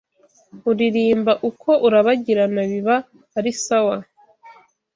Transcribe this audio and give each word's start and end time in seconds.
uririmba 0.69 1.33
uko 1.49 1.69
urabagirana 1.87 2.61
biba 2.71 2.95
ari 3.37 3.51
sawa 3.63 3.97